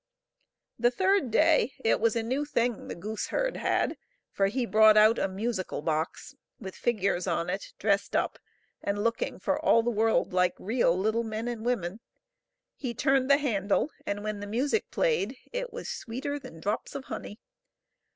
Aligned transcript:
The 0.79 0.89
third 0.89 1.29
day 1.29 1.75
it 1.85 1.99
was 1.99 2.15
a 2.15 2.23
new 2.23 2.43
thing 2.43 2.87
the 2.87 2.95
gooseherd 2.95 3.55
had, 3.57 3.97
for 4.31 4.47
he 4.47 4.65
brought 4.65 4.97
out 4.97 5.19
a 5.19 5.27
musical 5.27 5.83
box 5.83 6.33
with 6.59 6.75
figures 6.75 7.27
on 7.27 7.51
it, 7.51 7.73
dressed 7.77 8.15
up, 8.15 8.39
and 8.81 9.03
looking 9.03 9.37
for 9.37 9.59
all 9.63 9.83
the 9.83 9.91
world 9.91 10.33
like 10.33 10.55
real 10.57 10.97
little 10.97 11.23
men 11.23 11.47
and 11.47 11.63
women. 11.63 11.99
He 12.75 12.95
turned 12.95 13.29
the 13.29 13.37
handle, 13.37 13.91
and 14.03 14.23
when 14.23 14.39
the 14.39 14.47
music 14.47 14.89
played 14.89 15.37
it 15.53 15.71
was 15.71 15.87
sweeter 15.87 16.39
than 16.39 16.59
drops 16.61 16.95
of 16.95 17.03
honey. 17.03 17.39